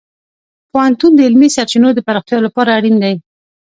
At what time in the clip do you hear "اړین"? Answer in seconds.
2.77-2.95